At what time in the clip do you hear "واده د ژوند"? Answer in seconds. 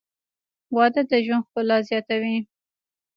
0.75-1.43